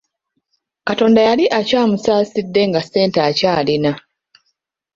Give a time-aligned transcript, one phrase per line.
[0.87, 3.91] Katonda yali akyamusaasidde nga ssente akyalina.